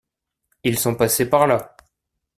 Ils 0.63 0.79
sont 0.79 0.95
passés 0.95 1.29
par 1.29 1.45
là. 1.45 1.75